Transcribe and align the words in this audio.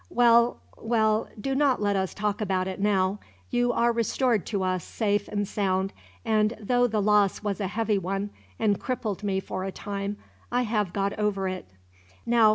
"Well, 0.09 0.59
well, 0.79 1.29
do 1.39 1.53
not 1.53 1.79
let 1.79 1.95
us 1.95 2.15
talk 2.15 2.41
about 2.41 2.67
it, 2.67 2.79
now. 2.79 3.19
You 3.51 3.71
are 3.71 3.91
restored 3.91 4.47
to 4.47 4.63
us, 4.63 4.83
safe 4.83 5.27
and 5.27 5.47
sound; 5.47 5.93
and 6.25 6.55
though 6.59 6.87
the 6.87 6.99
loss 7.03 7.43
was 7.43 7.61
a 7.61 7.67
heavy 7.67 7.99
one, 7.99 8.31
and 8.57 8.79
crippled 8.79 9.21
me 9.21 9.39
for 9.39 9.63
a 9.63 9.71
time, 9.71 10.17
I 10.51 10.63
have 10.63 10.91
got 10.91 11.13
over 11.19 11.47
it. 11.47 11.67